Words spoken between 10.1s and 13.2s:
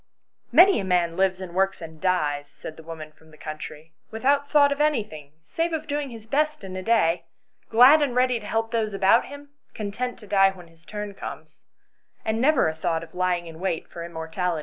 to die when his turn comes, and never a thought of